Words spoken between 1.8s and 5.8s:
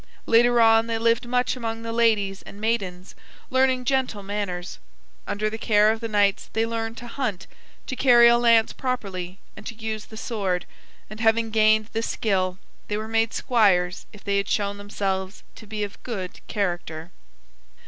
the ladies and maidens, learning gentle manners. Under the